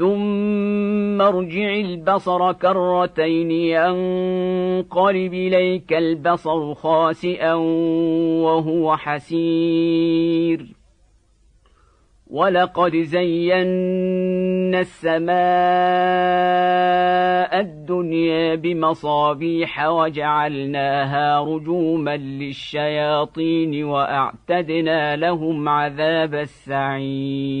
[0.00, 7.54] ثم ارجع البصر كرتين ينقلب اليك البصر خاسئا
[8.44, 10.66] وهو حسير
[12.30, 15.30] ولقد زينا السماء
[17.60, 27.60] الدنيا بمصابيح وجعلناها رجوما للشياطين واعتدنا لهم عذاب السعير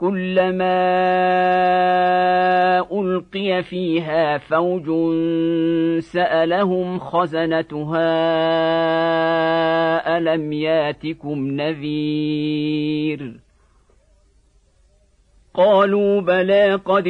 [0.00, 0.80] كلما
[2.92, 4.86] ألقي فيها فوج
[6.02, 8.08] سألهم خزنتها
[10.18, 13.40] ألم ياتكم نذير
[15.54, 17.06] قالوا بلى قد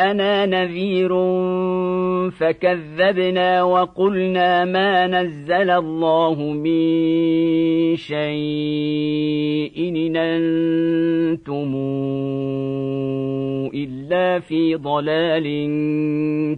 [0.00, 1.08] جاءنا نذير
[2.30, 9.76] فكذبنا وقلنا ما نزل الله من شيء
[10.06, 11.74] ان أنتم
[13.74, 15.46] إلا في ضلال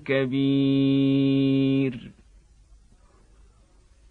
[0.04, 2.17] كبير.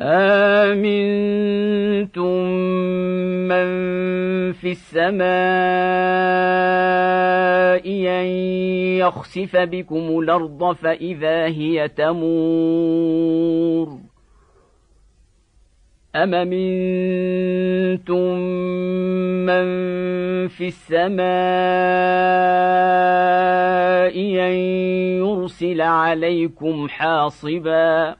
[0.00, 0.84] آمنتم
[3.48, 3.68] من
[4.52, 5.28] في السماء
[8.08, 8.26] أن
[8.98, 12.98] يخسف بكم الأرض فإذا هي تمور
[16.16, 18.38] أم منتم
[19.46, 19.68] من
[20.48, 21.28] في السماء
[24.48, 24.54] أن
[25.18, 28.16] يرسل عليكم حاصبا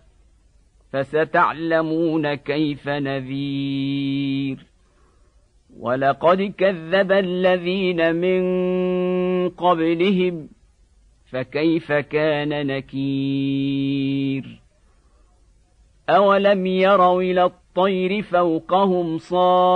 [0.93, 4.67] فستعلمون كيف نذير.
[5.81, 10.49] ولقد كذب الذين من قبلهم
[11.31, 13.89] فكيف كان نكير؟
[16.09, 19.69] أولم يروا إلى الطير فوقهم صافات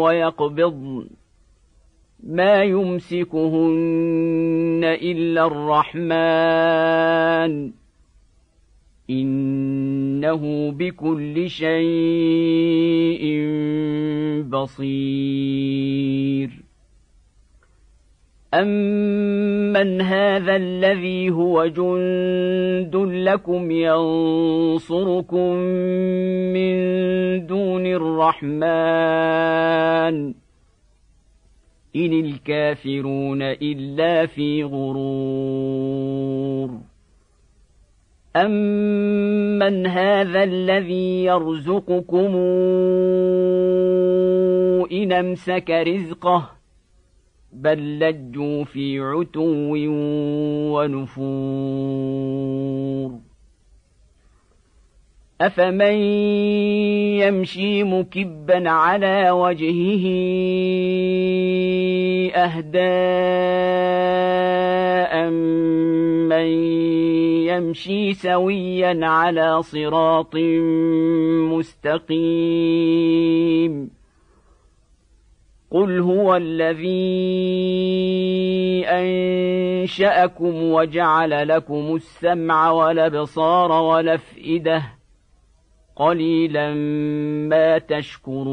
[0.00, 1.19] ويقبضن؟
[2.22, 3.20] ما يمسكهن
[4.84, 6.10] الا الرحمن
[9.10, 13.24] انه بكل شيء
[14.48, 15.90] بصير
[18.54, 25.54] أمن هذا الذي هو جند لكم ينصركم
[26.52, 26.76] من
[27.46, 29.00] دون الرحمن
[31.96, 36.20] إن الكافرون إلا في غرور.
[38.36, 42.36] أمن هذا الذي يرزقكم
[44.92, 46.50] إن أمسك رزقه
[47.52, 49.74] بل لجوا في عتو
[50.74, 52.10] ونفور
[55.40, 55.94] افمن
[57.20, 60.06] يمشي مكبا على وجهه
[62.34, 63.20] اهدى
[66.28, 66.46] من
[67.48, 70.36] يمشي سويا على صراط
[72.10, 73.90] مستقيم
[75.70, 76.90] قل هو الذي
[78.86, 84.99] انشاكم وجعل لكم السمع والابصار والافئده
[86.00, 86.74] قليلا
[87.48, 88.50] ما تشكرون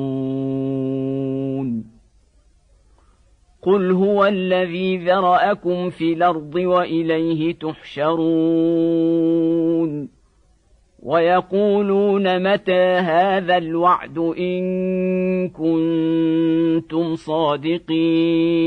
[3.62, 8.28] قل هو الذي ذراكم في الأرض واليه تحشرون
[11.04, 18.58] ويقولون متى هذا الوعد ان كنتم صادقين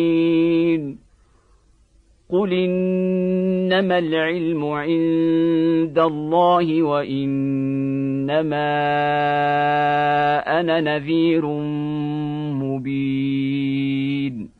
[2.32, 8.70] قل انما العلم عند الله وانما
[10.60, 11.46] أنا نذير
[12.54, 14.59] مبين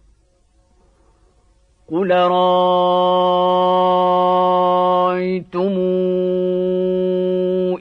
[1.91, 2.51] قل رأيتم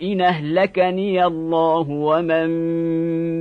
[0.02, 2.50] إن أهلكني الله ومن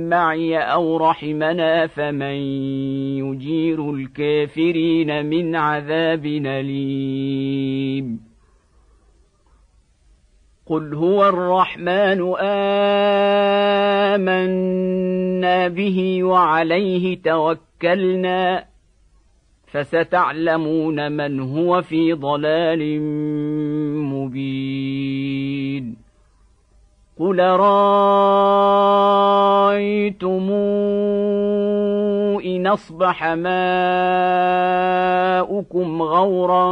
[0.08, 2.34] معي أو رحمنا فمن
[3.18, 8.20] يجير الكافرين من عذاب أليم.
[10.66, 12.34] قل هو الرحمن
[14.20, 18.69] آمنا به وعليه توكلنا.
[19.72, 23.02] فستعلمون من هو في ضلال
[24.12, 25.96] مبين.
[27.18, 27.80] قل رايتم
[32.44, 33.52] إن أصبح ماؤكم
[36.02, 36.70] غورا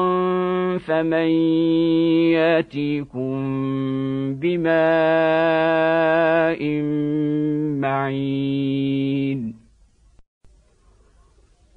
[0.78, 1.28] فمن
[2.32, 3.38] ياتيكم
[4.34, 4.72] بماء
[7.80, 9.57] معين.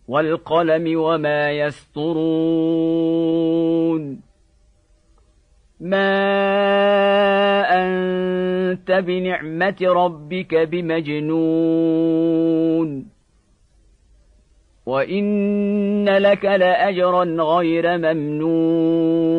[0.09, 2.21] والقلم وما يسطرون
[5.81, 6.11] ما
[7.63, 11.59] أنت بنعمة ربك بمجنون.
[14.89, 19.31] وان لك لاجرا غير ممنون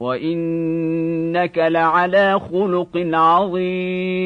[0.00, 4.18] وانك لعلى خلق عظيم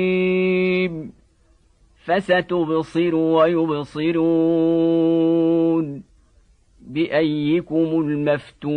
[2.04, 4.34] فستبصر ويبصرون
[6.80, 8.74] بايكم المفتون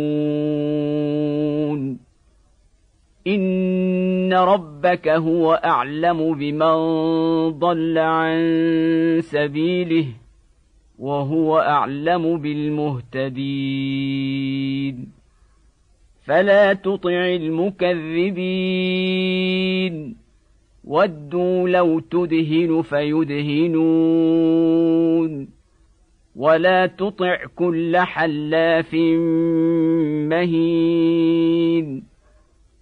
[3.26, 6.78] ان ربك هو اعلم بمن
[7.58, 8.38] ضل عن
[9.22, 10.06] سبيله
[10.98, 13.38] وهو أعلم بالمهتدين.
[16.24, 17.88] فلا تطع المكذبين.
[20.84, 23.88] ودوا لو تدهن فيدهنون.
[26.36, 28.94] ولا تطع كل حلاف
[30.28, 32.02] مهين.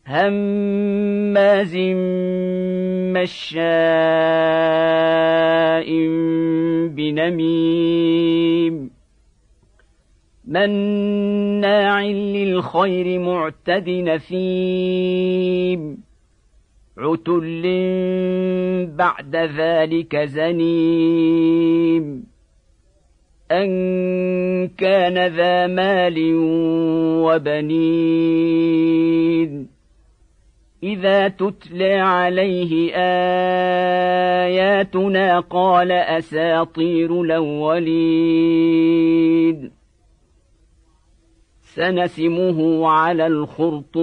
[0.06, 1.76] هماز
[3.16, 5.88] مشاء
[6.88, 8.90] بنميم
[10.46, 15.98] مناع للخير معتد نثيم
[16.98, 17.62] عتل
[18.96, 22.26] بعد ذلك زنيم
[23.52, 26.34] أن كان ذا مال
[27.26, 28.56] وبنين
[30.82, 32.92] إذا تتلى عليه
[34.44, 38.66] آياتنا قال أساطير الأولين.
[41.60, 43.96] سنسمه على الخرطوم.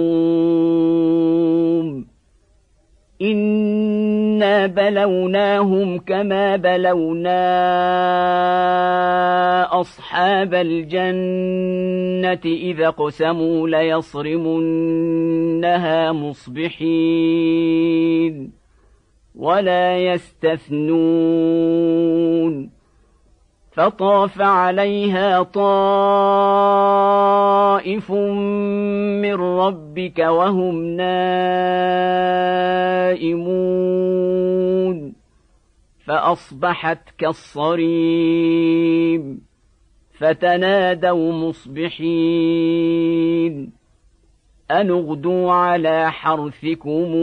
[3.24, 7.40] انا بلوناهم كما بلونا
[9.80, 14.92] اصحاب الجنه اذا اقسموا ليصرمنها
[16.12, 17.44] مصبحين
[19.34, 20.84] ولا يستثنون
[23.74, 25.64] فطاف عليها طائف
[29.22, 31.24] من ربك وهم نائمون.
[36.06, 37.84] فأصبحت كالصريم.
[40.18, 42.24] فتنادوا مصبحين.
[44.70, 47.14] أن اغدوا على حرثكم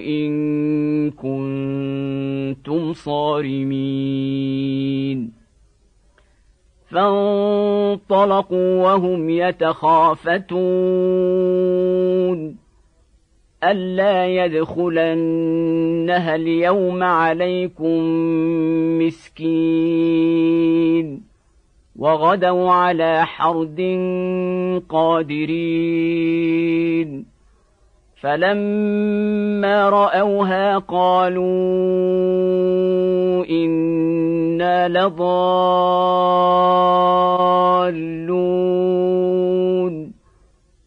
[0.00, 3.82] إن كنتم صارمين.
[6.90, 10.52] فانطلقوا وهم يتخافتون.
[13.64, 17.98] ألا يدخلنها اليوم عليكم
[18.98, 20.42] مسكين.
[21.96, 23.80] وغدوا على حرد
[24.88, 26.52] قادرين.
[28.22, 31.44] فلما رأوها قالوا
[33.50, 35.32] إنا لضالون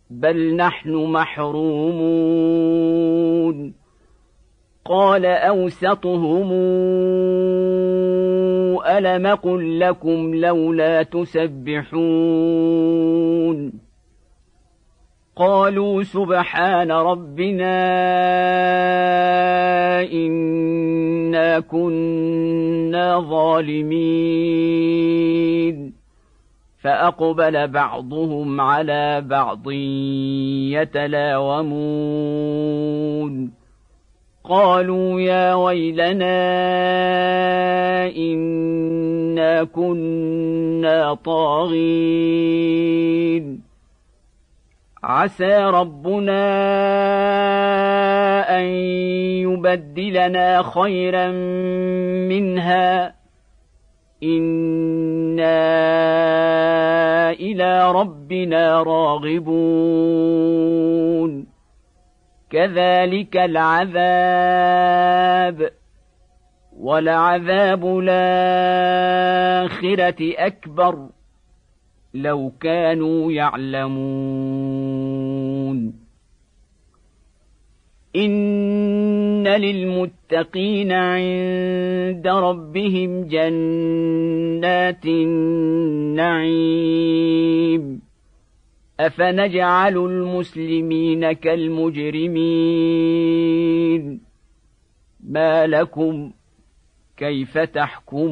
[0.09, 2.25] بل نحن محرومون.
[4.85, 6.51] قال أوسطهم
[8.85, 11.95] ألم قل لكم لولا تسبحون
[15.35, 17.75] قالوا سبحان ربنا
[20.13, 24.55] إنا كنا ظالمين
[26.81, 29.71] فأقبل بعضهم على بعض
[30.71, 32.05] يتلاومون
[34.49, 36.37] قالوا يا ويلنا
[38.07, 42.45] إنا كنا طاغين.
[45.03, 46.45] عسى ربنا
[48.59, 48.65] أن
[49.45, 51.31] يبدلنا خيرا
[52.29, 53.15] منها.
[54.23, 55.65] إنا
[57.31, 59.55] إلى ربنا راغبون.
[62.49, 64.45] كذلك العذاب
[66.79, 69.65] ولعذاب الاخره
[70.37, 71.09] اكبر
[72.13, 74.95] لو كانوا يعلمون
[78.15, 86.45] ان للمتقين عند ربهم جنات النعيم
[88.99, 92.35] أفنجعل المسلمين كالمجرمين؟
[95.19, 96.31] ما لكم
[97.17, 98.25] كيف تحكمون؟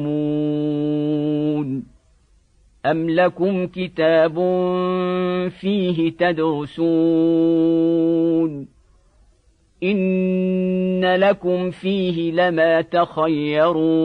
[2.86, 4.34] أم لكم كتاب
[5.48, 7.54] فيه تدرسون؟
[9.82, 14.04] إن لكم فيه لما تخيرون.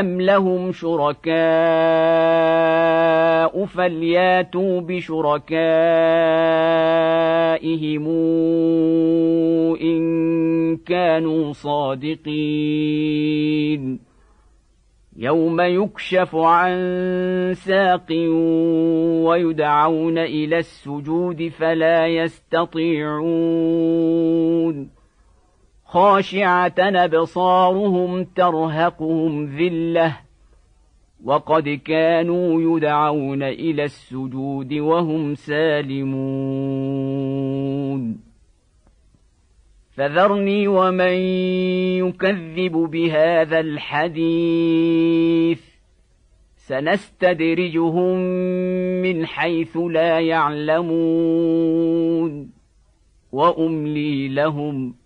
[0.00, 1.36] أم لهم شركاء
[3.64, 5.56] فلياتوا بشركائهم
[9.80, 13.06] إن كانوا صادقين
[15.16, 16.74] يوم يكشف عن
[17.54, 18.06] ساق
[19.26, 23.36] ويدعون إلى السجود فلا يستطيعون
[25.96, 30.18] خاشعه ابصارهم ترهقهم ذله
[31.24, 36.16] وقد كانوا يدعون إلى السجود وهم سالمون
[39.94, 41.16] فذرني ومن
[42.04, 44.80] يكذب بهذا الحديث
[46.56, 48.18] سنستدرجهم
[49.02, 51.30] من حيث لا يعلمون
[53.32, 55.05] واملي لهم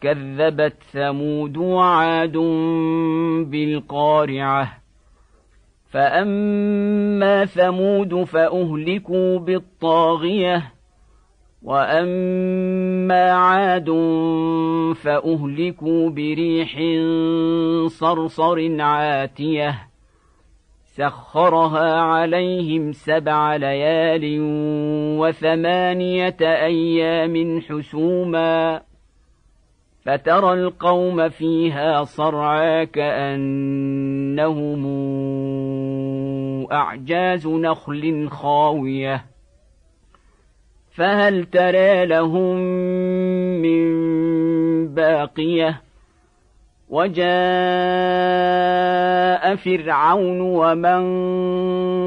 [0.00, 2.36] كذبت ثمود وعاد
[3.46, 4.78] بالقارعة.
[5.90, 10.72] فأما ثمود فأهلكوا بالطاغية
[11.62, 13.90] وأما عاد
[15.02, 16.78] فأهلكوا بريح
[17.86, 19.88] صرصر عاتية.
[20.84, 24.38] سخرها عليهم سبع ليال
[25.20, 28.80] وثمانية أيام حسوما.
[30.08, 34.82] فترى القوم فيها صرعى كأنهم
[36.72, 39.24] أعجاز نخل خاوية.
[40.90, 42.56] فهل ترى لهم
[43.62, 43.88] من
[44.94, 45.82] باقية؟
[46.88, 47.24] وجاء
[49.56, 51.00] فرعون ومن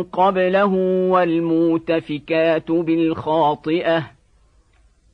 [0.04, 0.74] قبله
[1.10, 4.21] والمؤتفكات بالخاطئة.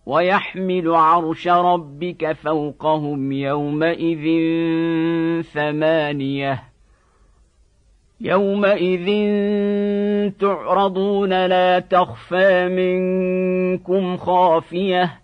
[0.06, 4.24] ويحمل عرش ربك فوقهم يومئذ
[5.42, 6.62] ثمانية
[8.20, 9.08] يومئذ
[10.40, 15.23] تعرضون لا تخفى منكم خافية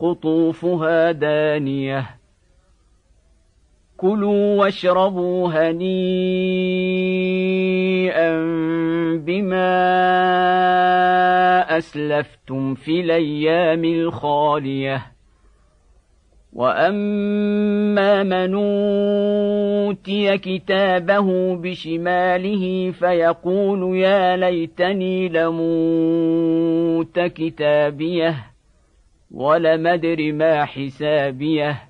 [0.00, 2.06] قطوفها دانية.
[3.96, 5.86] كلوا واشربوا هنيئا
[9.16, 9.76] بما
[11.78, 15.02] أسلفتم في الأيام الخالية.
[16.52, 28.55] وأما من أوتي كتابه بشماله فيقول يا ليتني لموت كتابيه.
[29.30, 31.82] ولم ادر ما حسابيه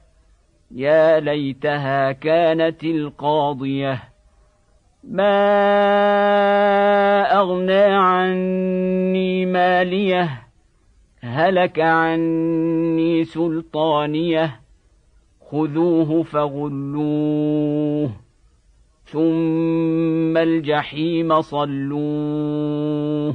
[0.70, 4.02] يا ليتها كانت القاضية
[5.04, 5.32] ما
[7.38, 10.42] أغنى عني مالية
[11.20, 14.60] هلك عني سلطانية
[15.50, 18.10] خذوه فغلوه
[19.04, 23.34] ثم الجحيم صلوه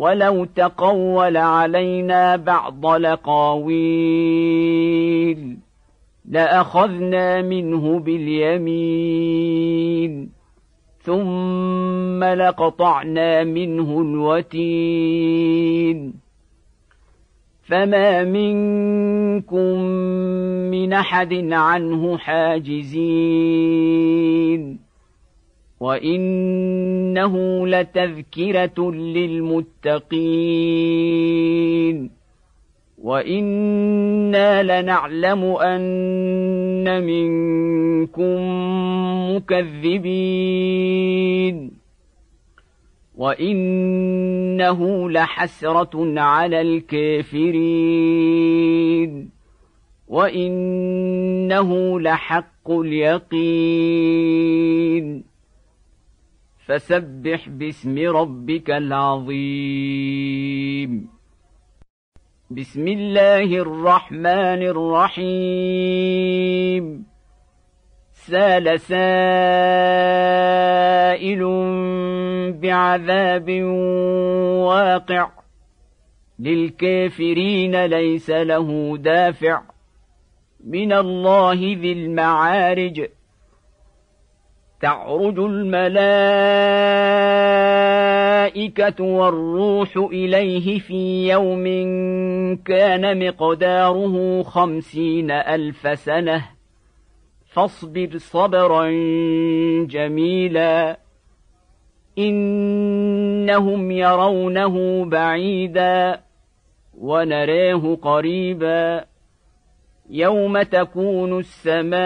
[0.00, 3.80] ولو تقول علينا بعض لقاويل
[6.24, 9.50] لاخذنا منه باليمين
[11.02, 15.40] ثم لقطعنا منه الوتين
[17.62, 19.80] فما منكم
[20.70, 23.30] من احد عنه حاجزين
[25.80, 30.10] وانه لتذكره للمتقين
[33.02, 38.40] وأنا لنعلم ان منكم
[39.36, 40.70] مكذبين
[43.16, 47.90] وانه لحسره على الكافرين
[50.08, 54.10] وانه لحق اليقين
[56.70, 59.30] فسبح باسم ربك العظيم.
[62.50, 65.24] بسم الله الرحمن الرحيم.
[68.12, 69.00] سال سائل
[72.52, 73.62] بعذاب
[74.66, 75.30] واقع.
[76.38, 79.62] للكافرين ليس له دافع.
[80.66, 83.19] من الله ذي المعارج.
[84.80, 85.84] تعرج الملائكة
[89.04, 91.64] والروح إليه في يوم
[92.56, 96.44] كان مقداره خمسين ألف سنة.
[97.46, 98.90] فاصبر صبرا
[99.84, 100.98] جميلا.
[102.18, 106.20] إنهم يرونه بعيدا
[106.98, 109.09] ونراه قريبا.
[110.12, 112.00] يوم تكون السماء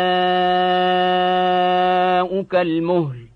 [2.42, 3.26] كالمهل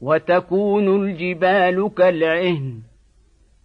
[0.00, 2.80] وتكون الجبال كالعهن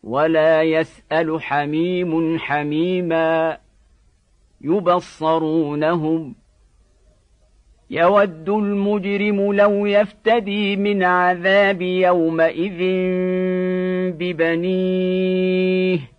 [0.04, 3.58] ولا يسال حميم حميما
[4.62, 6.36] يبصرونهم
[7.90, 12.78] يود المجرم لو يفتدي من عذاب يومئذ
[14.12, 16.17] ببنيه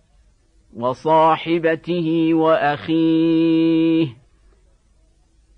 [0.75, 4.07] وصاحبته وأخيه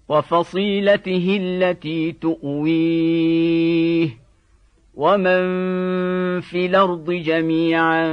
[0.09, 4.09] وفصيلته التي تؤويه
[4.93, 5.41] ومن
[6.41, 8.05] في الأرض جميعا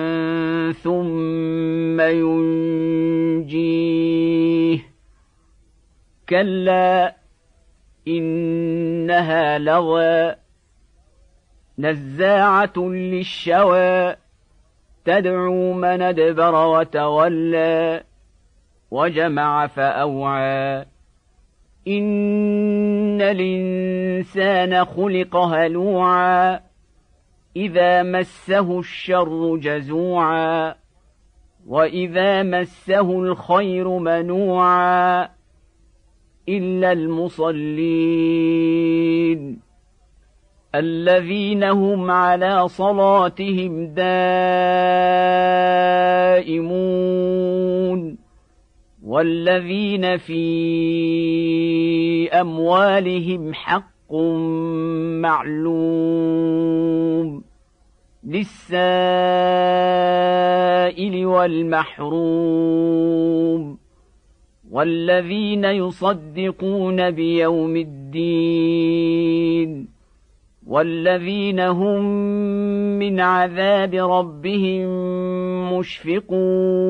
[0.73, 3.79] ثم ينجيه
[6.29, 7.17] كلا
[8.09, 10.35] إنها لظى
[11.79, 14.17] نزاعة للشوى
[15.09, 18.03] تدعو من ادبر وتولى
[18.91, 20.85] وجمع فأوعى.
[21.89, 26.61] إن الإنسان خلق هلوعا.
[27.57, 30.75] إذا مسه الشر جزوعا.
[31.67, 35.29] وإذا مسه الخير منوعا.
[36.49, 37.69] إلا المصلين.
[40.75, 44.09] الذين هم على صلاتهم دائمون
[49.03, 50.41] والذين في
[52.33, 54.15] أموالهم حق
[55.25, 56.29] معلوم
[58.25, 58.87] للسائل
[61.27, 62.59] والمحروم
[64.71, 69.19] والذين يصدقون بيوم الدين
[70.69, 72.05] والذين هم
[72.99, 74.89] من عذاب ربهم
[75.79, 76.89] مشفقون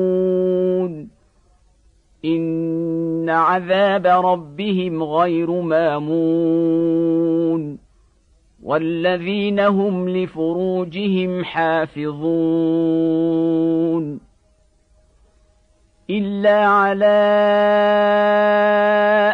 [2.25, 6.79] ان عذاب ربهم غير مامون
[8.63, 12.19] والذين هم لفروجهم حافظون
[16.09, 17.19] الا على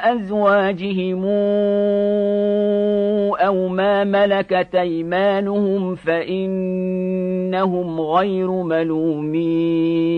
[0.04, 1.26] ازواجهم
[3.36, 7.62] أو ما ملكت ايمانهم فانهم
[8.02, 10.16] غير ملومين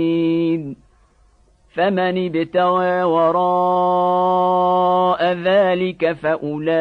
[1.78, 4.18] فمن ابتغى وراء
[5.34, 6.80] ذلك فاولئك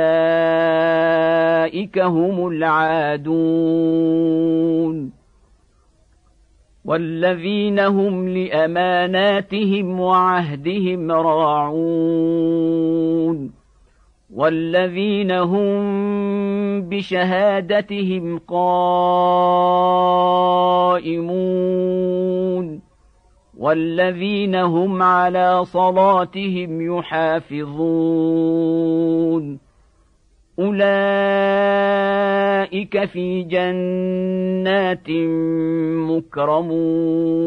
[1.99, 4.07] هم العادون
[6.85, 12.37] والذين هم لاماناتهم وعهدهم راعون
[14.37, 18.66] والذين هم بشهادتهم قائمون
[23.59, 27.87] والذين هم على صلاتهم يحافظون
[30.59, 30.85] أولئك
[33.05, 35.11] في جنات
[36.11, 37.46] مكرمون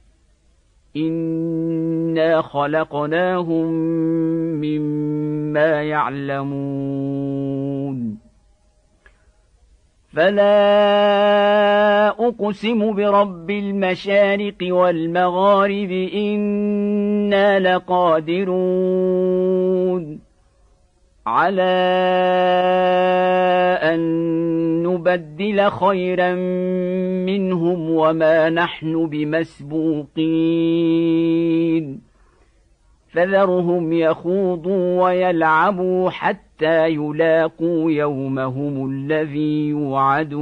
[0.95, 3.71] انا خلقناهم
[4.61, 7.31] مما يعلمون
[10.13, 10.51] فلا
[12.27, 19.11] اقسم برب المشارق والمغارب أنا لقادرون
[21.25, 21.71] على
[25.01, 26.35] نبدل خيرا
[27.25, 30.21] منهم وما نحن بمسبوقين.
[33.09, 40.41] فذرهم يخوضوا ويلعبوا حتى يلاقوا يومهم الذي يوعدون.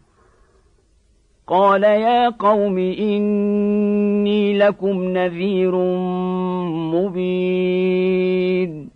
[1.51, 5.75] قال يا قوم إني لكم نذير
[6.93, 8.89] مبين.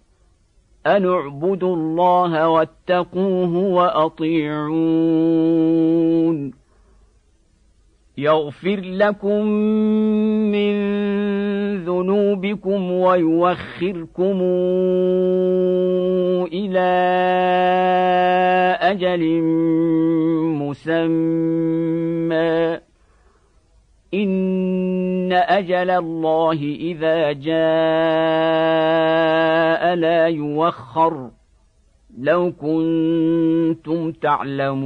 [0.86, 4.66] أن اعبدوا الله واتقوه وأطيعون.
[8.18, 9.46] يغفر لكم
[10.52, 10.76] من
[11.86, 14.42] ذنوبكم ويوخركم
[16.54, 16.80] إلى
[18.82, 19.42] أجل
[20.62, 22.80] مسمى.
[24.14, 27.56] إن أجل الله إذا جاء
[29.96, 31.30] لا يوخر
[32.18, 34.86] لو كنتم تعلمون.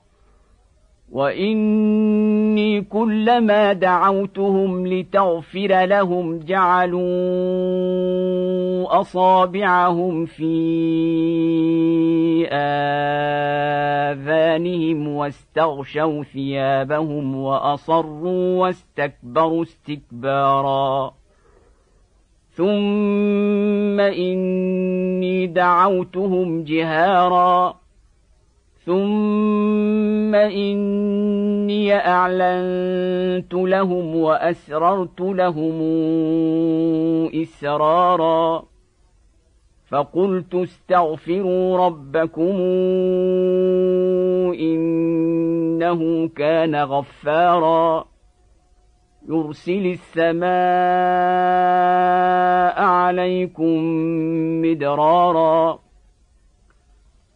[1.11, 7.01] واني كلما دعوتهم لتغفر لهم جعلوا
[9.01, 10.51] اصابعهم في
[14.11, 21.13] اذانهم واستغشوا ثيابهم واصروا واستكبروا استكبارا
[22.53, 27.80] ثم اني دعوتهم جهارا
[28.85, 35.81] ثم اني اعلنت لهم واسررت لهم
[37.41, 38.63] اسرارا
[39.89, 42.55] فقلت استغفروا ربكم
[44.59, 48.05] انه كان غفارا
[49.29, 50.51] يرسل السماء
[52.83, 53.77] عليكم
[54.61, 55.79] مدرارا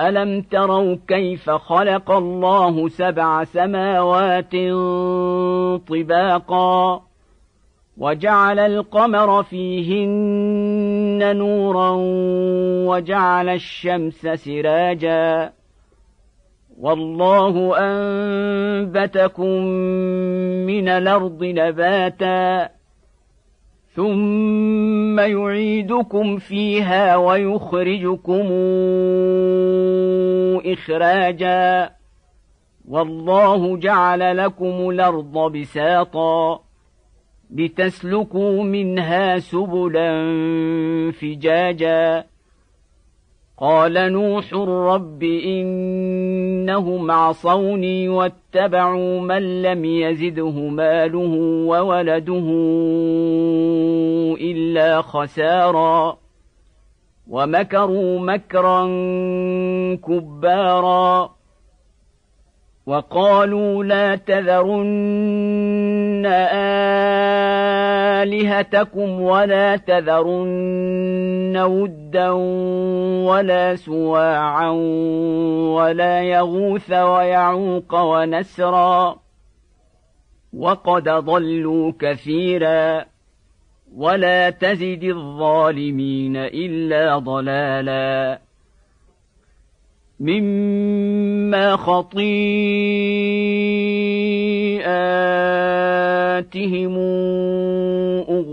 [0.00, 4.52] الم تروا كيف خلق الله سبع سماوات
[5.88, 7.02] طباقا
[7.98, 11.90] وجعل القمر فيهن نورا
[12.88, 15.52] وجعل الشمس سراجا
[16.80, 19.62] والله انبتكم
[20.66, 22.68] من الأرض نباتا
[23.98, 28.46] ثم يعيدكم فيها ويخرجكم
[30.72, 31.90] اخراجا
[32.88, 36.60] والله جعل لكم الأرض بساطا
[37.50, 40.10] لتسلكوا منها سبلا
[41.12, 42.24] فجاجا
[43.60, 51.34] قال نوح رب إنهم عصوني واتبعوا من لم يزده ماله
[51.66, 52.46] وولده
[54.40, 56.18] إلا خسارا
[57.28, 58.84] ومكروا مكرا
[59.94, 61.30] كبارا
[62.86, 66.26] وقالوا لا تذرن
[68.22, 72.30] آلهتكم ولا تذرن ودا
[73.28, 74.70] ولا سواعا
[75.74, 79.18] ولا يغوث ويعوق ونسرا
[80.52, 83.04] وقد ضلوا كثيرا
[83.96, 88.38] ولا تزد الظالمين إلا ضلالا
[90.20, 92.98] مما خطيئاتهم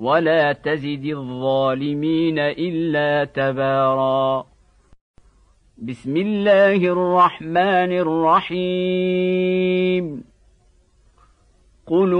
[0.00, 4.46] ولا تزد الظالمين إلا تبارا.
[5.78, 7.92] بسم الله الرحمن
[8.48, 10.24] الرحيم.
[11.86, 12.12] قل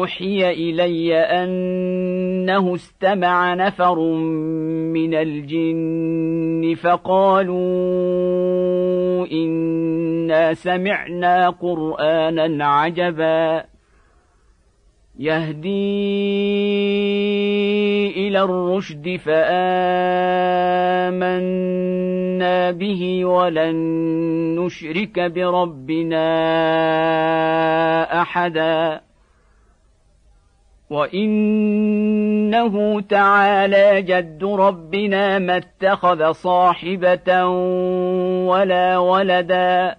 [0.00, 3.98] أوحي إلي أنه استمع نفر
[4.96, 7.56] من الجن فقالوا
[9.32, 13.79] إنا سمعنا قرآنا عجبا.
[15.20, 15.70] يهدي
[18.28, 19.40] إلى الرشد فآمنا
[22.70, 23.74] به ولن
[24.58, 26.26] نشرك بربنا
[28.22, 29.00] أحدا.
[30.90, 37.46] وإنه تعالى جد ربنا ما اتخذ صاحبة
[38.46, 39.96] ولا ولدا.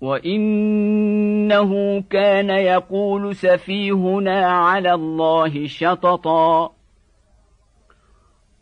[0.00, 6.72] وانه كان يقول سفيهنا على الله شططا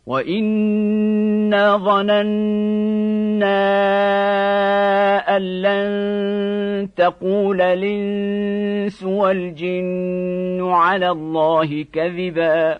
[0.05, 3.59] وانا ظننا
[5.37, 12.79] ان لن تقول الانس والجن على الله كذبا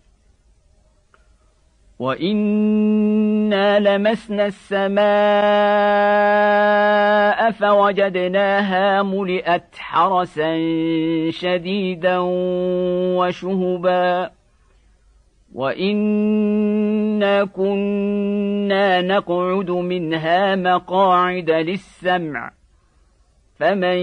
[2.01, 5.01] وانا لمسنا السماء
[7.51, 10.57] فوجدناها ملئت حرسا
[11.29, 12.17] شديدا
[13.17, 14.31] وشهبا
[15.55, 22.51] وانا كنا نقعد منها مقاعد للسمع
[23.59, 23.97] فمن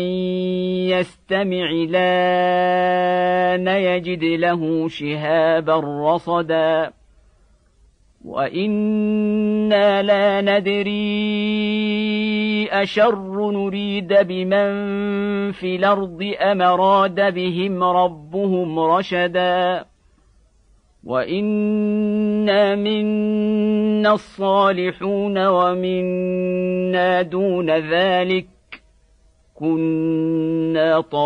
[0.95, 5.77] يستمع لأن يجد له شهابا
[6.15, 6.98] رصدا
[8.29, 10.99] وأنا لا ندري
[12.73, 14.73] اشر نريد بمن
[15.53, 19.85] في الأرض ام اراد بهم ربهم رشدا
[21.05, 28.49] وانا منا الصالحون ومنا دون ذلك
[29.55, 31.25] كنا طرائق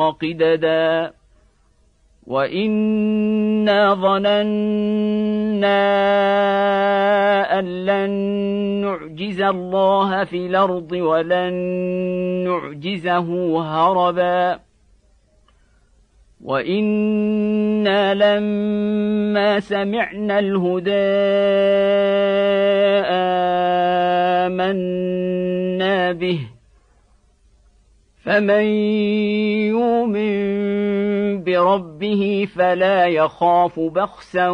[0.00, 1.12] قددا
[2.26, 5.80] وانا ظننا
[7.58, 8.10] ان لن
[8.80, 11.54] نعجز الله في الأرض ولن
[12.48, 14.60] نعجزه هربا
[16.44, 20.90] وأنا لما سمعنا الهدى
[24.44, 26.40] امنا به
[28.24, 28.64] فمن
[29.68, 30.93] يؤمن
[31.44, 34.48] بربه فلا يخاف بخسا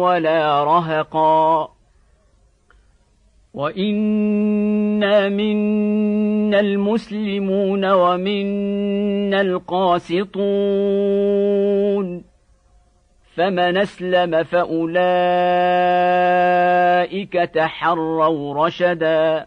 [0.00, 1.68] ولا رهقا.
[3.54, 10.36] وانا منا المسلمون ومنا القاسطون.
[13.36, 14.92] فمن اسلم فاولئك
[17.32, 19.46] تحروا رشدا.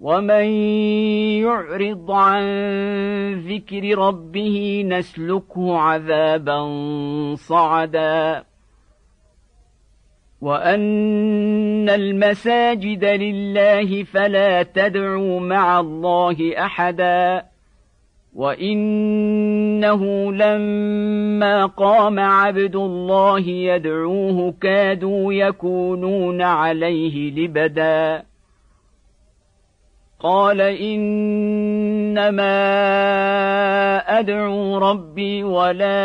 [0.00, 0.44] ومن
[1.40, 2.44] يعرض عن
[3.34, 6.64] ذكر ربه نسلكه عذابا
[7.34, 8.44] صعدا
[10.40, 17.42] وان المساجد لله فلا تدعوا مع الله احدا
[18.34, 28.22] وانه لما قام عبد الله يدعوه كادوا يكونون عليه لبدا
[30.26, 32.18] قال إنما
[34.18, 35.98] أدعو ربي ولا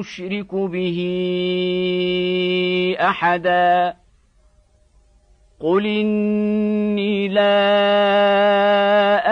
[0.00, 0.98] أشرك به
[3.00, 3.94] أحدا.
[5.60, 7.54] قل إني لا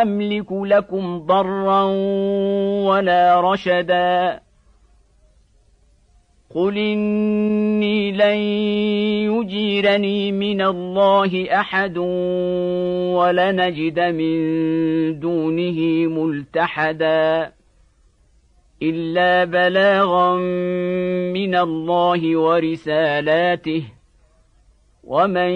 [0.03, 1.83] أملك لكم ضرا
[2.89, 4.46] ولا رشدا.
[6.57, 8.39] قل اني لن
[9.33, 11.99] يجيرني من الله احد
[13.19, 15.79] ولنجد من دونه
[16.09, 17.53] ملتحدا
[18.83, 20.37] الا بلاغا
[21.33, 23.83] من الله ورسالاته
[25.05, 25.51] ومن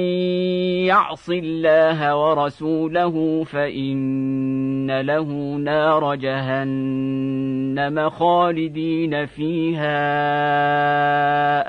[0.85, 3.45] يعص الله ورسوله
[4.91, 9.99] فان له نار جهنم خالدين فيها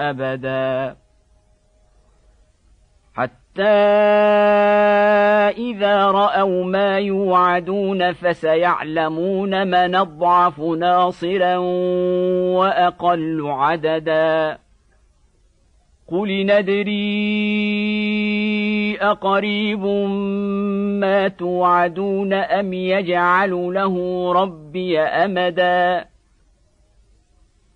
[0.09, 0.95] أبدا.
[3.13, 3.63] حتى
[5.57, 11.57] إذا رأوا ما يوعدون فسيعلمون من أضعف ناصرا
[12.57, 14.57] وأقل عددا.
[16.11, 17.01] قل ندري
[19.01, 19.85] اقريب
[20.99, 23.95] ما توعدون ام يجعل له
[24.33, 26.05] ربي امدا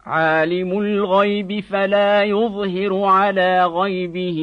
[0.05, 4.39] عالم الغيب فلا يظهر على غيبه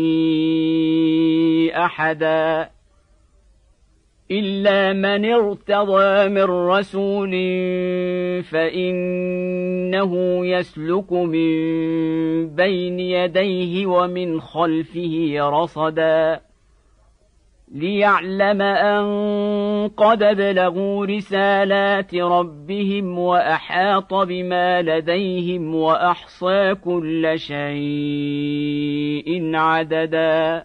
[1.76, 2.70] احدا
[4.32, 7.32] الا من ارتضى من رسول
[8.42, 10.12] فانه
[10.46, 11.52] يسلك من
[12.56, 16.40] بين يديه ومن خلفه رصدا
[17.74, 19.04] ليعلم ان
[19.88, 27.56] قد بلغوا رسالات ربهم واحاط بما لديهم واحصى كل شيء
[29.56, 30.64] عددا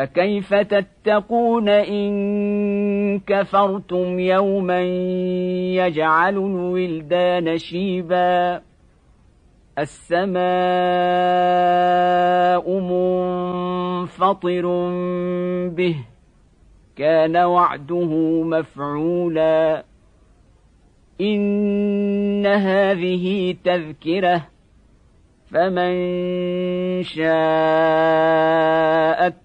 [0.00, 4.80] فكيف تتقون إن كفرتم يوما
[5.76, 8.62] يجعل الولدان شيبا
[9.78, 10.40] السماء
[12.80, 14.62] منفطر
[15.68, 15.96] به
[16.96, 19.84] كان وعده مفعولا
[21.20, 24.46] إن هذه تذكرة
[25.50, 25.92] فمن
[27.02, 28.20] شاء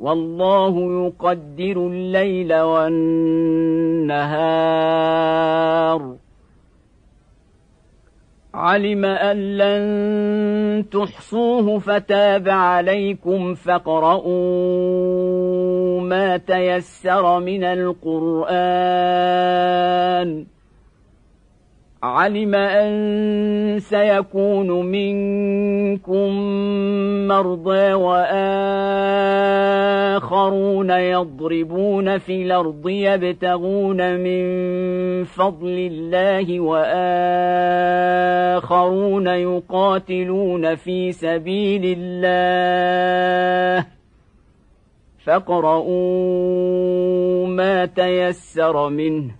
[0.00, 3.00] والله يقدر الليل والنهار.
[8.54, 14.30] علم أن لن تحصوه فتاب عليكم فاقرؤوا
[16.00, 18.60] ما تيسر من القرآن.
[22.02, 26.30] علم أن سيكون منكم
[27.28, 28.40] مرضى وآخرون
[30.90, 34.44] يضربون في الأرض يبتغون من
[35.24, 36.86] فضل الله وآخرون
[39.26, 43.86] يقاتلون في سبيل الله
[45.18, 45.86] فاقرؤوا
[47.46, 49.39] ما تيسر منه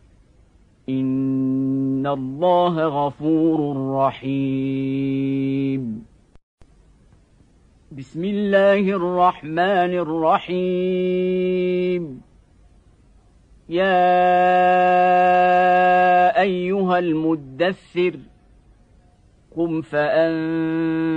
[0.89, 5.81] ان الله غفور رحيم.
[7.91, 9.93] بسم الله الرحمن
[10.49, 12.21] الرحيم.
[13.69, 13.91] يا
[16.41, 18.15] ايها المدثر
[19.55, 21.11] قم فانذر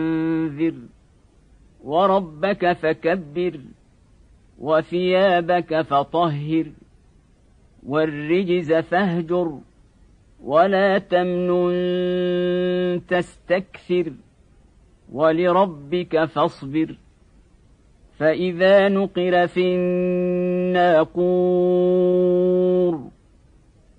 [1.85, 3.61] وربك فكبر
[4.59, 6.67] وثيابك فطهر.
[7.85, 9.59] والرجز فاهجر
[10.45, 14.13] ولا تمنن تستكثر
[15.13, 16.95] ولربك فاصبر
[18.19, 19.65] فإذا نقر في
[20.75, 23.01] الناقور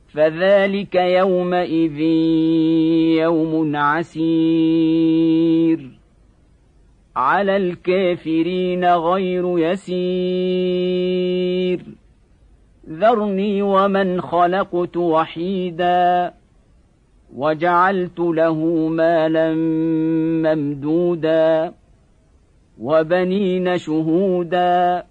[0.07, 1.99] فذلك يومئذ
[3.19, 5.89] يوم عسير
[7.15, 9.95] على الكافرين غير يسير
[12.89, 16.33] ذرني ومن خلقت وحيدا
[17.35, 18.55] وجعلت له
[18.87, 19.53] مالا
[20.43, 21.73] ممدودا
[22.79, 25.05] وبنين شهودا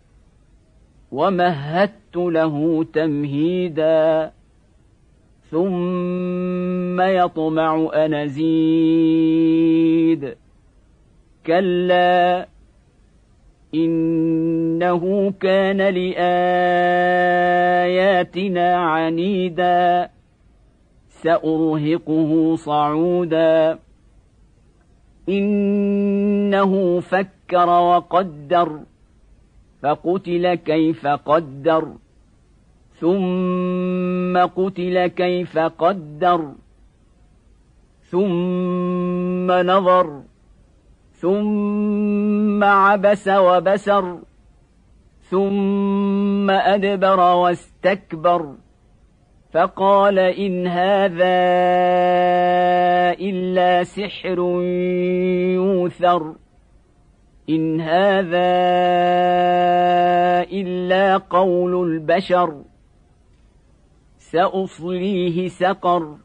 [1.13, 4.33] ومهدت له تمهيدا
[5.51, 9.45] ثم يطمع أن أزيد.
[11.47, 12.49] كلا
[13.75, 16.17] إنه كان لآياتنا
[18.77, 20.11] عنيدا.
[21.09, 23.79] سأرهقه صعودا.
[25.29, 28.81] إنه فكر وقدر.
[29.83, 31.89] فقتل كيف قدر.
[33.01, 36.53] ثم قتل كيف قدر.
[38.11, 40.24] ثم نظر.
[41.25, 44.19] ثم عبس وبسر
[45.21, 48.55] ثم أدبر واستكبر
[49.53, 51.37] فقال إن هذا
[53.21, 54.39] إلا سحر
[55.55, 56.35] يوثر
[57.51, 58.51] إن هذا
[60.53, 62.63] إلا قول البشر
[64.19, 66.24] سأصليه سقر.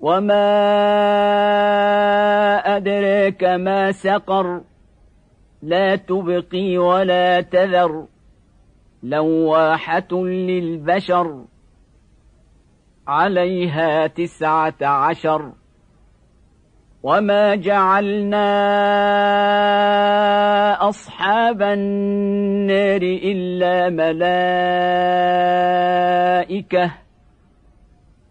[0.00, 0.46] وما
[2.76, 4.60] أدريك ما سقر
[5.62, 8.06] لا تبقي ولا تذر
[9.02, 11.44] لواحة للبشر
[13.08, 15.52] عليها تسعة عشر
[17.02, 18.48] وما جعلنا
[20.88, 23.90] أصحاب النار إلا
[26.58, 27.07] ملائكة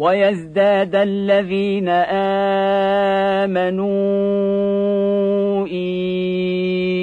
[0.00, 1.88] ويزداد الذين
[3.48, 3.90] آمنوا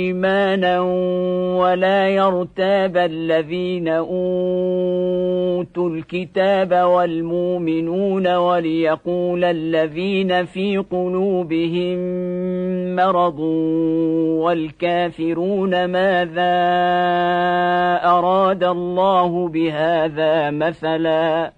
[0.08, 0.82] إيمانا
[1.62, 4.18] ولا يرتاب الذين أوتوا
[5.90, 11.98] الكتاب والمؤمنون وليقول الذين في قلوبهم
[12.96, 13.40] مرض
[14.40, 16.58] والكافرون ماذا
[18.06, 21.58] أراد الله بهذا مثلا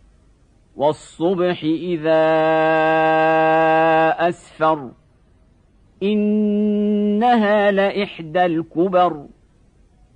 [0.75, 2.21] والصبح إذا
[4.29, 4.91] أسفر
[6.03, 9.25] إنها لإحدى الكبر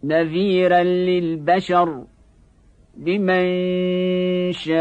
[0.03, 2.03] نذيرا للبشر
[2.97, 3.45] لمن
[4.51, 4.75] شاء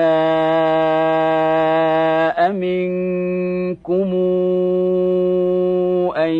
[2.52, 4.14] منكم
[6.16, 6.34] أن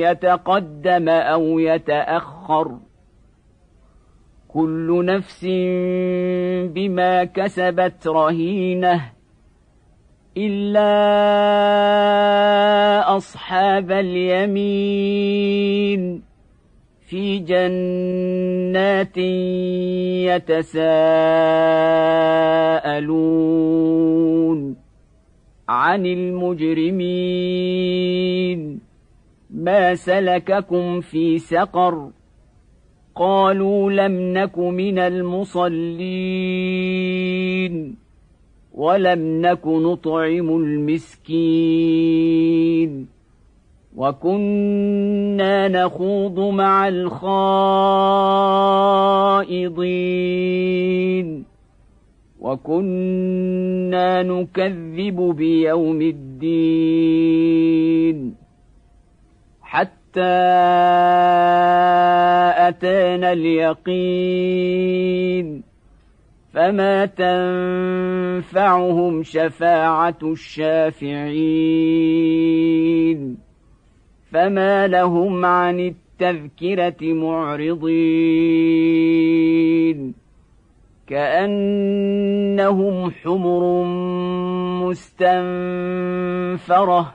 [0.00, 2.78] يتقدم أو يتأخر
[4.54, 5.44] كل نفس
[6.74, 9.10] بما كسبت رهينة
[10.36, 10.94] إلا
[13.16, 15.02] أصحاب اليمين
[17.00, 19.16] في جنات
[23.54, 24.76] يتساءلون
[25.68, 27.34] عن المجرمين
[29.50, 32.10] ما سلككم في سقر
[33.14, 36.34] قالوا لم نك من المصلين
[38.74, 41.94] ولم نك نطعم المسكين
[43.96, 46.88] وكنا نخوض مع
[50.14, 51.44] الخائضين
[52.40, 57.24] وكنا نكذب بيوم الدين
[60.14, 60.20] حتى
[62.68, 64.82] اتانا اليقين
[66.52, 67.06] فما
[68.46, 71.24] تنفعهم شفاعة الشافعين
[74.32, 77.84] فما لهم عن التذكرة معرضين
[81.06, 83.84] كأنهم حمر
[84.84, 87.14] مستنفرة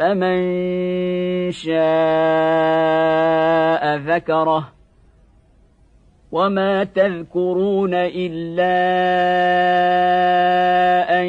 [0.00, 1.72] فمن شاء
[3.96, 4.72] ذكره
[6.32, 8.76] وما تذكرون إلا
[11.20, 11.26] أن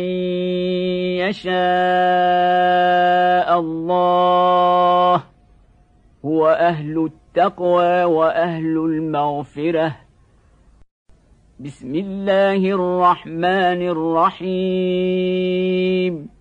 [1.27, 1.51] يشاء
[3.59, 5.23] الله
[6.25, 9.95] هو أهل التقوى وأهل المغفرة.
[11.59, 13.81] بسم الله الرحمن
[14.39, 16.40] الرحيم.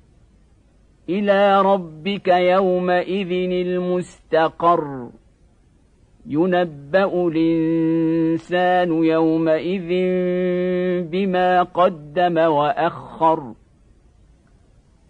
[1.09, 3.31] إلى ربك يومئذ
[3.67, 5.09] المستقر.
[6.27, 9.89] ينبأ الإنسان يومئذ
[11.01, 13.53] بما قدم وأخر.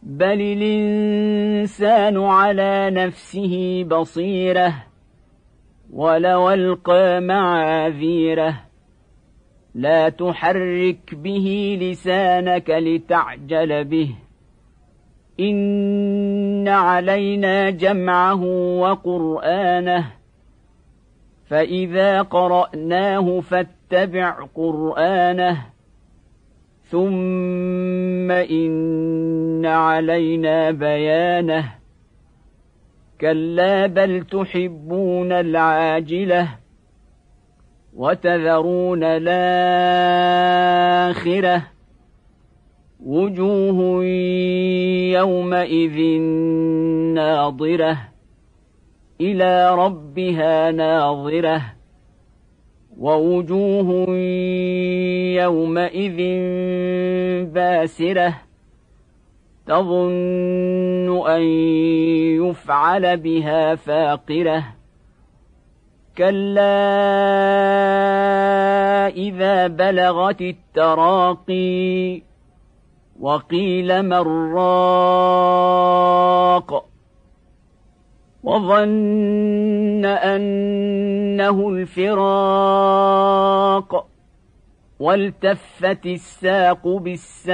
[0.04, 4.74] بل الإنسان على نفسه بصيرة
[5.94, 8.62] ولو ألقى معاذيره.
[9.76, 14.16] لا تحرك به لسانك لتعجل به.
[15.42, 18.44] إن علينا جمعه
[18.80, 20.12] وقرآنه
[21.50, 25.66] فإذا قرأناه فاتبع قرآنه
[26.84, 31.72] ثم إن علينا بيانه
[33.22, 36.48] كلا بل تحبون العاجلة
[37.94, 39.42] وتذرون الآخرة
[43.06, 44.06] وجوه
[45.14, 46.22] يومئذ
[47.14, 47.98] ناضره
[49.22, 51.62] إلى ربها ناظرة
[52.98, 54.18] ووجوه
[55.42, 56.18] يومئذ
[57.54, 58.34] باسرة
[59.68, 61.42] تظن أن
[62.42, 64.64] يفعل بها فاقرة
[66.18, 66.78] كلا
[69.08, 72.31] إذا بلغت التراقي
[73.22, 75.72] وقيل من راق
[78.44, 82.92] وظن أنه الفراق
[85.00, 87.52] والتفت الساق بالساق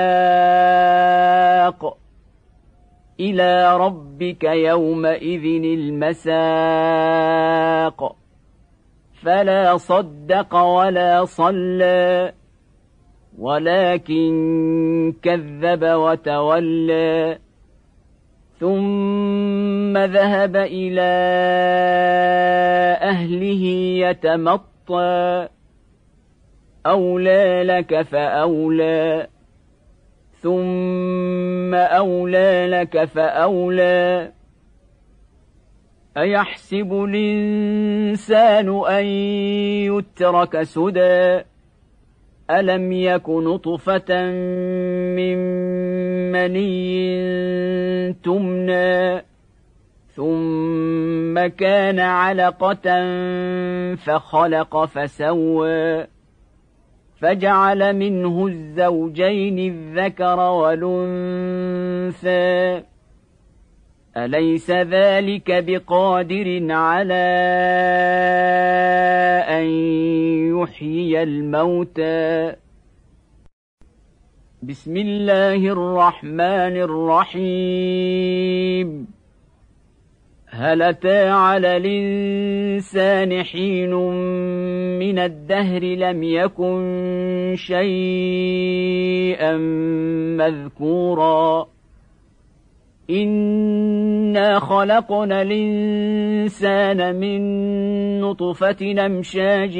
[3.19, 6.87] إلى ربك يومئذ المساق
[9.13, 12.33] فلا صدق ولا صلى
[13.37, 17.37] ولكن كذب وتولى
[18.59, 21.11] ثم ذهب إلى
[23.01, 23.63] أهله
[24.09, 25.47] يتمطى.
[26.85, 29.27] أولى لك فأولى
[30.41, 34.31] ثم أولى لك فأولى.
[36.17, 39.05] أيحسب الإنسان أن
[39.85, 41.43] يترك سدى؟
[42.51, 44.31] الم يك نطفه
[45.15, 45.37] من
[46.31, 49.23] مني تمنى
[50.15, 53.05] ثم كان علقه
[53.95, 56.07] فخلق فسوى
[57.21, 61.73] فجعل منه الزوجين الذكر والانثى
[64.17, 67.27] أليس ذلك بقادر على
[69.49, 69.65] أن
[70.57, 72.55] يحيي الموتى؟
[74.63, 76.77] بسم الله الرحمن
[77.37, 79.07] الرحيم.
[80.49, 83.93] هل أتى على الإنسان حين
[84.99, 89.57] من الدهر لم يكن شيئا
[90.37, 91.76] مذكورا؟
[93.09, 97.41] انا خلقنا الانسان من
[98.21, 99.77] نطفه نمشاج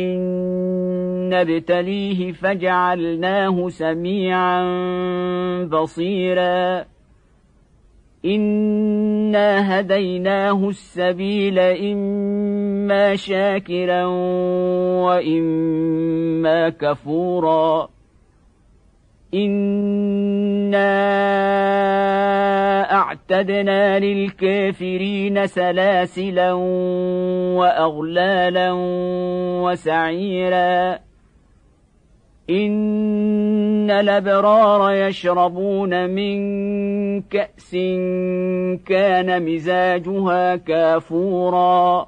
[1.33, 4.63] نبتليه فجعلناه سميعا
[5.63, 6.85] بصيرا
[8.25, 14.05] انا هديناه السبيل اما شاكرا
[15.05, 17.89] واما كفورا
[19.45, 20.87] انا
[22.91, 26.53] اعتدنا للكافرين سلاسلا
[27.57, 28.71] واغلالا
[29.63, 30.99] وسعيرا
[32.49, 36.37] ان الابرار يشربون من
[37.21, 37.71] كاس
[38.85, 42.07] كان مزاجها كافورا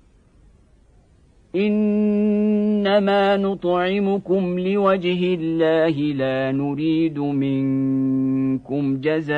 [1.55, 9.35] انما نطعمكم لوجه الله لا نريد منكم جزاء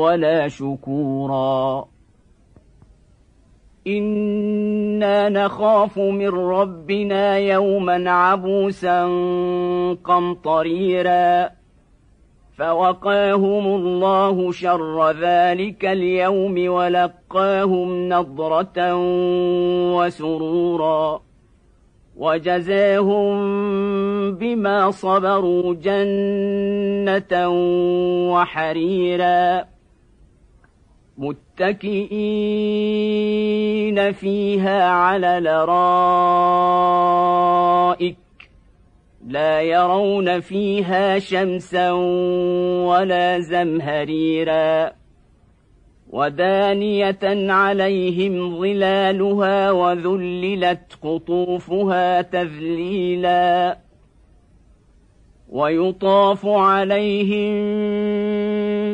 [0.00, 1.88] ولا شكورا
[3.86, 9.04] أنا نخاف من ربنا يوما عبوسا
[10.04, 11.50] قمطريرا
[12.60, 18.94] فوقاهم الله شر ذلك اليوم ولقاهم نضرة
[19.96, 21.22] وسرورا
[22.16, 23.34] وجزاهم
[24.34, 27.48] بما صبروا جنة
[28.32, 29.64] وحريرا
[31.18, 32.02] متكئين
[34.12, 36.60] فيها على الارائك
[39.30, 41.90] لا يرون فيها شمسا
[42.90, 44.92] ولا زمهريرا
[46.10, 53.78] ودانيه عليهم ظلالها وذللت قطوفها تذليلا
[55.48, 57.54] ويطاف عليهم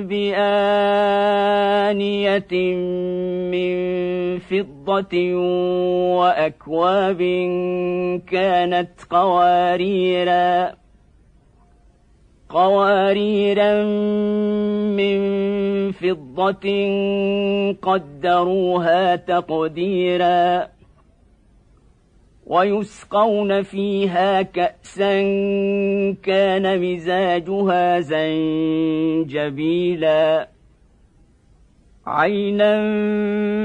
[0.03, 1.57] بآنية
[3.53, 3.77] من
[4.39, 5.35] فضة
[6.19, 7.23] وأكواب
[8.27, 10.73] كانت قواريرا
[12.49, 13.83] قواريرا
[14.97, 15.19] من
[15.93, 16.67] فضة
[17.83, 20.76] قدروها تقديرا.
[22.47, 25.23] ويسقون فيها كأسا
[26.23, 28.01] كان مزاجها
[29.31, 30.49] زنجبيلا.
[32.07, 32.75] عينا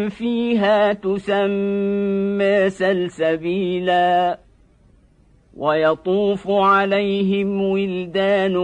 [0.10, 4.40] فيها تسمى سلسبيلا.
[5.58, 8.58] ويطوف عليهم ولدان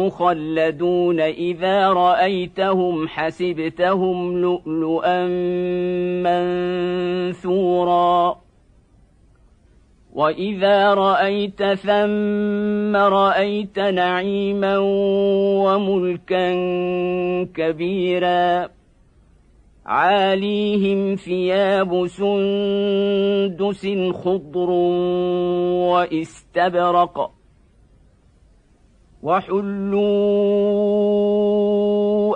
[0.00, 1.20] مخلدون.
[1.20, 5.26] إذا رأيتهم حسبتهم لؤلؤا
[7.28, 7.97] منثورا.
[10.18, 14.78] واذا رايت ثم رايت نعيما
[15.62, 16.54] وملكا
[17.54, 18.68] كبيرا
[19.86, 24.70] عاليهم ثياب سندس خضر
[25.90, 27.30] واستبرق
[29.22, 30.78] وحلوا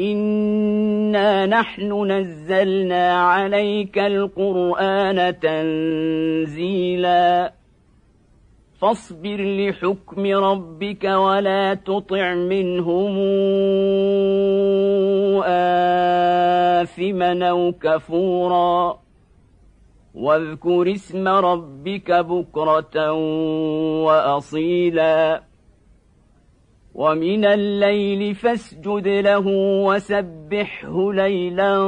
[0.00, 7.18] انا نحن نزلنا عليك القران تنزيلا
[8.80, 13.18] فاصبر لحكم ربك ولا تطع منهم
[16.82, 18.98] آثما أو كفورا
[20.14, 23.12] واذكر اسم ربك بكرة
[24.02, 25.47] وأصيلا
[26.98, 29.46] ومن الليل فاسجد له
[29.86, 31.78] وسبحه ليلا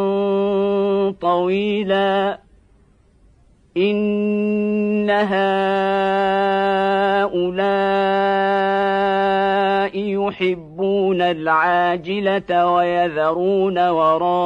[1.20, 2.40] طويلا.
[3.76, 5.30] إن هؤلاء
[9.94, 14.40] يحبون العاجلة ويذرون وراءهم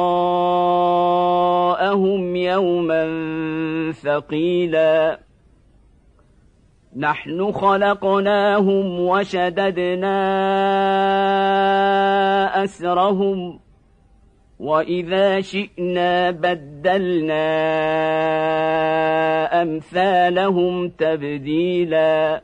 [2.35, 3.05] يوما
[3.91, 5.24] ثقيلا.
[6.97, 10.13] نحن خلقناهم وشددنا
[12.63, 13.59] أسرهم
[14.59, 17.45] وإذا شئنا بدلنا
[19.61, 22.41] أمثالهم تبديلا.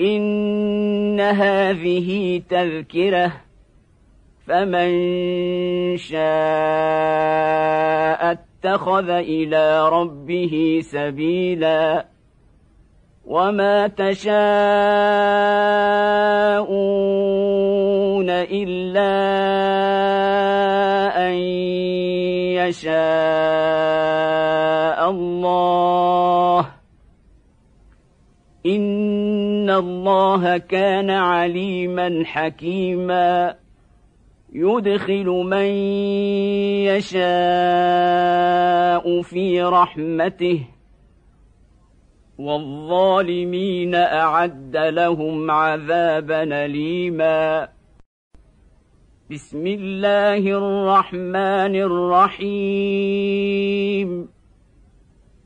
[0.00, 3.32] إن هذه تذكرة
[4.46, 4.90] فمن
[5.96, 6.26] شاء
[8.32, 12.15] اتخذ إلى ربه سبيلا.
[13.26, 14.30] وما تشاءون
[18.30, 19.16] الا
[21.28, 21.34] ان
[22.62, 23.00] يشاء
[25.10, 26.66] الله
[28.66, 33.54] ان الله كان عليما حكيما
[34.52, 35.66] يدخل من
[36.86, 37.22] يشاء
[39.22, 40.75] في رحمته
[42.38, 47.68] والظالمين أعد لهم عذابا اليما.
[49.30, 54.28] بسم الله الرحمن الرحيم.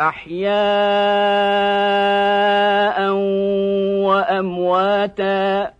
[0.00, 0.50] أحياء
[4.00, 5.72] وأمواتا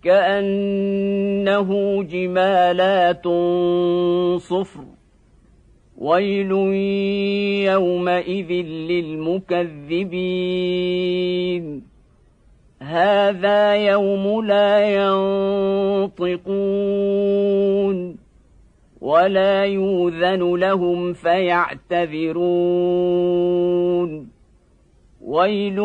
[0.03, 3.27] كأنه جمالات
[4.41, 4.83] صفر
[5.97, 6.51] ويل
[7.71, 8.51] يومئذ
[8.91, 10.11] للمكذبين.
[12.81, 14.89] هذا يوم لا
[16.17, 18.20] ينطقون.
[19.01, 22.41] ولا يوذن لهم فيعتذرون
[25.21, 25.77] ويل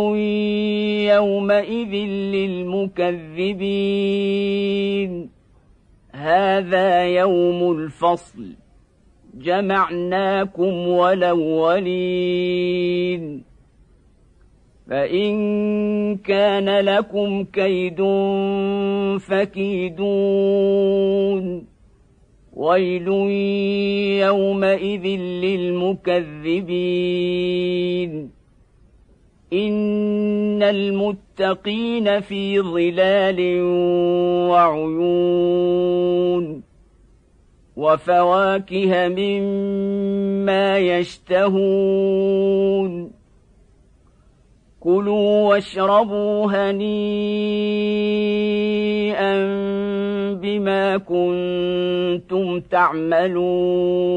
[1.15, 1.95] يومئذ
[2.35, 3.37] للمكذبين
[6.13, 8.57] هذا يوم الفصل
[9.35, 12.37] جمعناكم ولولين
[14.89, 18.03] فان كان لكم كيد
[19.19, 20.57] فكيدون
[22.57, 23.09] ويل
[24.25, 25.07] يومئذ
[27.07, 28.31] للمكذبين
[29.53, 33.61] ان المتقين في ظلال
[34.51, 36.63] وعيون
[37.77, 42.31] وفواكه مما يشتهون
[44.81, 46.87] كلوا واشربوا هنيئا
[50.41, 54.17] بما كنتم تعملون.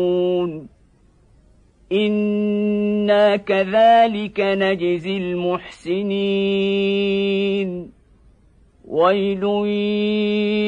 [1.92, 7.92] أنا كذلك نجزي المحسنين.
[8.88, 9.44] ويل